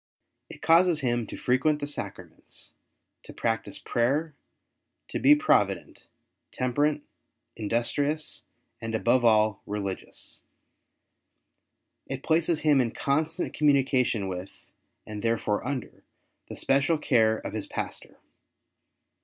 [0.49, 2.73] It causes him to frequent the sacraments,
[3.21, 4.33] to practise prayer,
[5.09, 6.05] to be provident^
[6.51, 7.01] temperate,
[7.55, 8.41] industrious,
[8.81, 10.41] and, above all, religious.
[12.07, 14.49] It places him in constant communication with,
[15.05, 16.03] and therefore under,
[16.49, 18.17] the special care of his B 2 WAR OF ANTICHRIST WITH THE CHURCH.
[18.17, 18.29] Pastor.